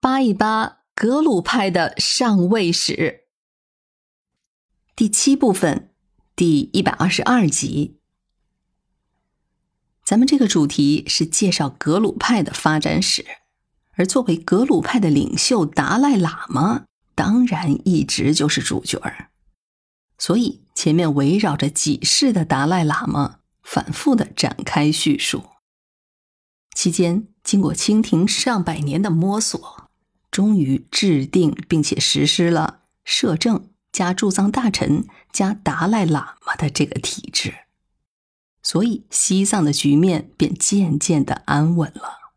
[0.00, 3.24] 扒一扒格鲁派的上位史，
[4.94, 5.92] 第七部分，
[6.36, 7.98] 第一百二十二集。
[10.04, 13.26] 咱们这个主题是介绍格鲁派的发展史，
[13.94, 16.84] 而作为格鲁派的领袖达赖喇嘛，
[17.16, 19.30] 当然一直就是主角儿。
[20.16, 25.42] 所以前面围绕着几世的达赖喇嘛，反复的展开叙述。
[26.76, 29.87] 期间经过清廷上百年的摸索。
[30.38, 37.52] 终于制定并且实施了摄政加驻藏大臣加达赖喇嘛的这个体制，
[38.62, 42.32] 所以西藏的局面便渐渐的安稳了。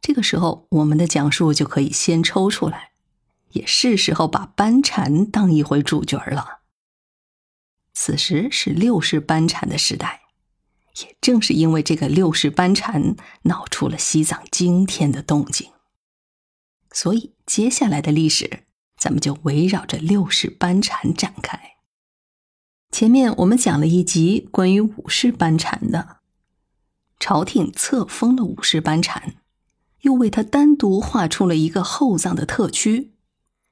[0.00, 2.92] 这个时候，我们的讲述就可以先抽出来，
[3.50, 6.60] 也是时候把班禅当一回主角了。
[7.92, 10.20] 此时是六世班禅的时代，
[11.02, 15.68] 也正是因为这个六世班禅，闹出了西藏惊天的动静。
[16.92, 18.64] 所以，接下来的历史，
[18.96, 21.76] 咱们就围绕着六世班禅展开。
[22.90, 26.18] 前面我们讲了一集关于五世班禅的，
[27.20, 29.36] 朝廷册封了五世班禅，
[30.00, 33.12] 又为他单独划出了一个厚葬的特区。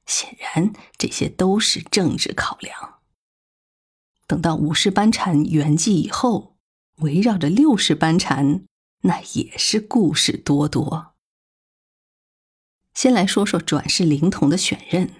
[0.05, 2.99] 显然，这些都是政治考量。
[4.25, 6.55] 等到五世班禅圆寂以后，
[6.99, 8.63] 围绕着六世班禅，
[9.01, 11.08] 那也是故事多多。
[12.93, 15.11] 先来说说转世灵童的选任。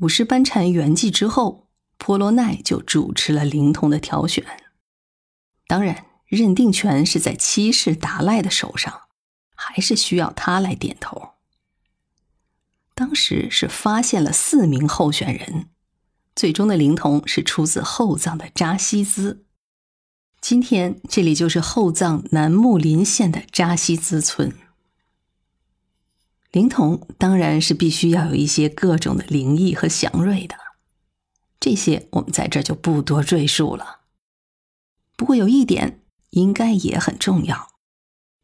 [0.00, 4.44] 五世班禅圆寂之后，婆罗奈就主持了灵童的挑选。
[5.66, 9.02] 当然，认定权是在七世达赖的手上，
[9.54, 11.30] 还是需要他来点头。
[12.94, 15.70] 当时是发现了四名候选人，
[16.34, 19.46] 最终的灵童是出自后藏的扎西兹。
[20.40, 24.52] 今天这里就是后藏南木林县的扎西兹村。
[26.52, 30.54] 灵童当然是必须要有一些各种的灵异和祥瑞的，
[31.58, 34.02] 这些我们在这就不多赘述了。
[35.16, 37.68] 不过有一点应该也很重要，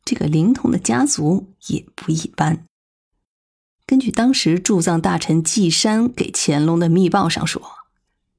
[0.07, 2.65] 这个灵童的家族也不一般。
[3.85, 7.63] 根据当时驻藏大臣纪山给乾隆的密报上说，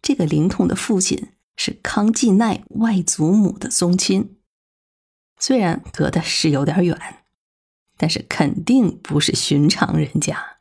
[0.02, 4.38] 这个灵童的父亲是康济奈外祖母的宗亲，
[5.40, 6.98] 虽然隔的是有点远。
[8.00, 10.60] 但是肯定不是寻常人家。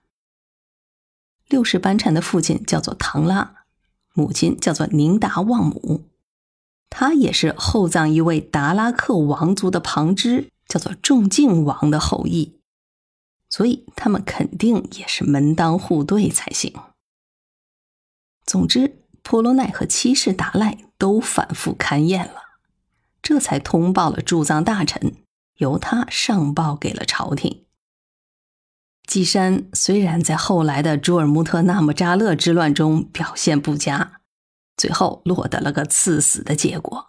[1.46, 3.64] 六世班禅的父亲叫做唐拉，
[4.12, 6.08] 母亲叫做宁达旺姆，
[6.90, 12.58] 他也是后藏一位达拉克王族的旁支，叫做仲敬王的后裔，
[13.48, 16.74] 所以他们肯定也是门当户对才行。
[18.44, 22.42] 总之，婆罗奈和七世达赖都反复勘验了，
[23.22, 25.14] 这才通报了驻藏大臣。
[25.58, 27.66] 由他上报给了朝廷。
[29.06, 34.20] 季山虽然在后来的朱尔木特纳木扎勒之乱中表现不佳，
[34.76, 37.06] 最后落得了个赐死的结果，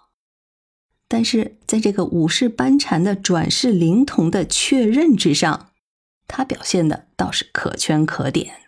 [1.09, 5.72] 但是在这个五世班禅的转世灵童的确认之上，
[6.26, 8.62] 他表现的倒是可圈可点。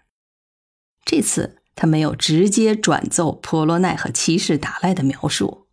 [1.06, 5.68] 这次他没有直接转奏婆罗奈和七世达赖的描述，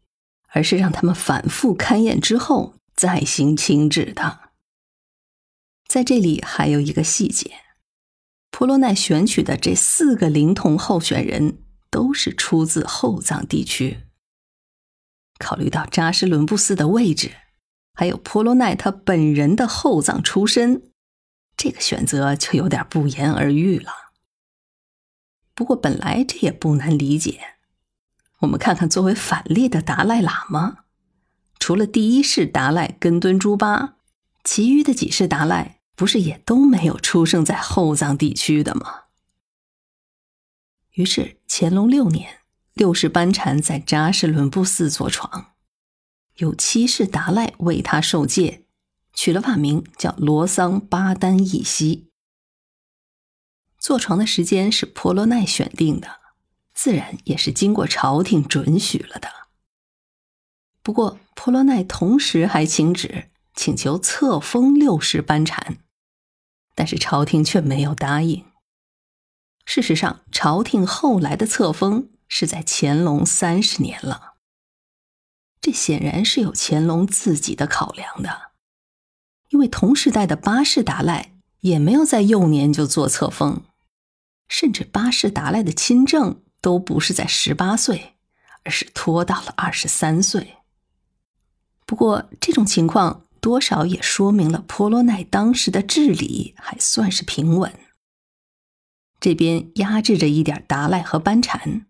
[0.52, 2.77] 而是让他们反复勘验之后。
[2.98, 4.50] 再行请旨的，
[5.86, 7.52] 在这里还有一个细节：
[8.50, 14.00] 婆罗奈选取的这四个灵童候选人都是出自后藏地区。
[15.38, 17.36] 考虑到扎什伦布寺的位置，
[17.94, 20.90] 还有婆罗奈他本人的后藏出身，
[21.56, 23.92] 这个选择就有点不言而喻了。
[25.54, 27.58] 不过本来这也不难理解，
[28.40, 30.78] 我们看看作为反例的达赖喇嘛。
[31.58, 33.96] 除了第一世达赖根敦珠巴，
[34.44, 39.04] 其余的几世达赖不是也都没有出生在后藏地区的吗？
[40.92, 42.40] 于是乾隆六年，
[42.74, 45.52] 六世班禅在扎什伦布寺坐床，
[46.36, 48.64] 有七世达赖为他受戒，
[49.12, 52.08] 取了法名叫罗桑巴丹义西。
[53.78, 56.18] 坐床的时间是婆罗奈选定的，
[56.74, 59.37] 自然也是经过朝廷准许了的。
[60.88, 65.76] 不过，婆罗奈同时还请旨请求册封六世班禅，
[66.74, 68.46] 但是朝廷却没有答应。
[69.66, 74.36] 事实上，朝廷后来的册封是在乾隆三十年了，
[75.60, 78.52] 这显然是有乾隆自己的考量的，
[79.50, 83.62] 因为同时代的八世达赖也没有在幼年就做册封，
[84.48, 88.14] 甚至八世达赖的亲政都不是在十八岁，
[88.64, 90.54] 而是拖到了二十三岁。
[91.88, 97.72] 不过，这种情况多少也说明了婆罗奈当时的治理还算是平稳。
[99.18, 101.86] 这边压制着一点达赖和班禅，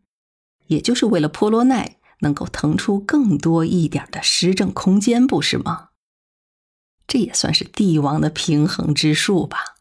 [0.68, 5.88] 也就是为了婆罗奈能够腾出更多一点的施政空间，不是吗？
[7.08, 9.78] 这也算是帝王的平衡之术吧。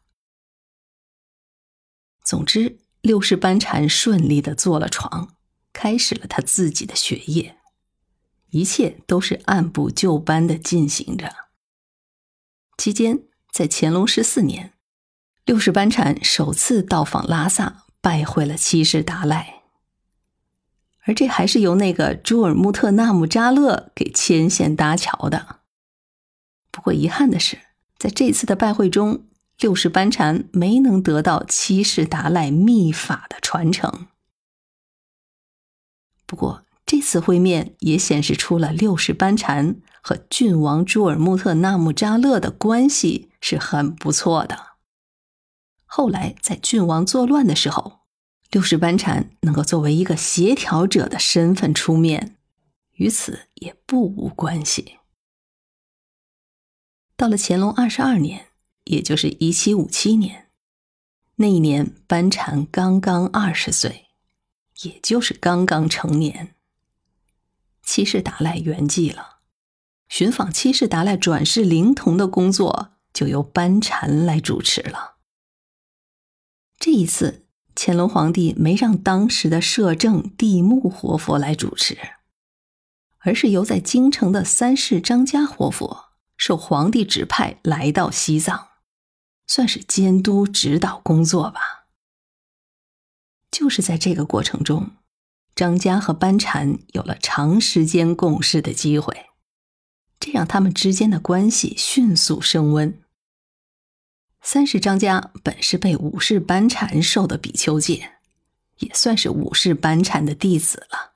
[2.24, 5.36] 总之，六世班禅顺利的坐了床，
[5.72, 7.57] 开始了他自己的学业，
[8.50, 11.34] 一切都是按部就班的进行着。
[12.78, 14.74] 期间，在乾隆十四年。
[15.46, 19.62] 六世班禅首次到访拉萨，拜会了七世达赖，
[21.06, 25.62] 而这还是由那个朱尔木特纳木扎勒给牵线搭桥的。
[26.70, 27.60] 不过遗憾的是，
[27.98, 29.26] 在这次的拜会中，
[29.58, 34.08] 六世班禅没能得到七世达赖秘法的传承。
[36.26, 44.78] 不过这次会面也显示出了六世班禅和郡王朱尔木特纳木扎勒的关系是很不错的。
[45.86, 48.00] 后来，在郡王作乱的时候，
[48.50, 52.38] 六世班禅能够作为一个协调者的身份出面，
[52.94, 55.00] 与此也不无关系。
[57.18, 58.48] 到了乾隆二十二年，
[58.86, 60.48] 也就是一七五七年，
[61.36, 64.08] 那一年班禅刚刚二十岁，
[64.84, 66.54] 也就是刚刚成年。
[67.88, 69.38] 七世达赖圆寂了，
[70.10, 75.16] 寻访七世达赖转世灵童的工作就由班禅来主持了。
[76.78, 81.98] 这一次，乾隆皇帝没让当时的摄政地木活佛来主持，
[83.20, 88.68] 而是由在京城的三世张家活佛受皇帝指派来到西藏，
[89.48, 91.88] 算是监督指导工作吧。
[93.50, 94.92] 就是在这个过程中，
[95.58, 99.26] 张家和班禅有了长时间共事的机会，
[100.20, 103.02] 这让他们之间的关系迅速升温。
[104.40, 108.18] 三世张家本是被五世班禅授的比丘戒，
[108.78, 111.14] 也算是五世班禅的弟子了，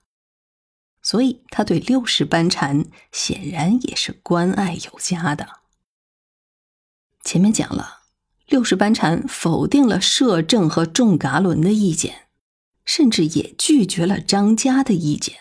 [1.04, 5.48] 所以他对六世班禅显然也是关爱有加的。
[7.24, 8.06] 前面讲了，
[8.48, 12.30] 六世班禅否定了摄政和众嘎伦的意见，
[12.86, 15.36] 甚至也拒绝了张家的意见，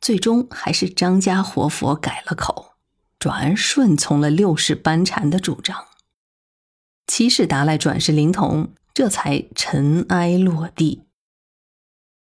[0.00, 2.74] 最终还是张家活佛改了口，
[3.18, 5.86] 转而顺从了六世班禅的主张。
[7.06, 11.05] 七世达赖转世灵童，这才尘埃落地，